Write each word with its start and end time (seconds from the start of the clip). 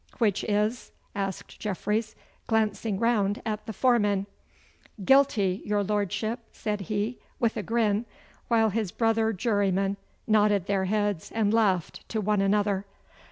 'Which 0.17 0.43
is?' 0.45 0.93
asked 1.15 1.59
Jeffreys, 1.59 2.15
glancing 2.47 2.97
round 2.99 3.39
at 3.45 3.67
the 3.67 3.71
foreman 3.71 4.25
'Guilty, 5.05 5.61
your 5.63 5.83
Lordship,' 5.83 6.39
said 6.51 6.81
he, 6.89 7.19
with 7.39 7.55
a 7.55 7.61
grin, 7.61 8.05
while 8.47 8.71
his 8.71 8.91
brother 8.91 9.31
jurymen 9.31 9.97
nodded 10.25 10.65
their 10.65 10.85
heads 10.85 11.31
and 11.31 11.53
laughed 11.53 12.03
to 12.09 12.19
one 12.19 12.41
another. 12.41 12.83